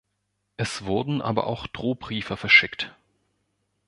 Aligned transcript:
Es 0.57 0.85
wurden 0.85 1.21
aber 1.21 1.45
auch 1.45 1.67
Drohbriefe 1.67 2.35
verschickt. 2.35 2.95